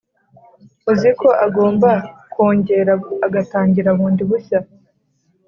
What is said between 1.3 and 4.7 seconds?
agomba kongera agatangira bundi bushya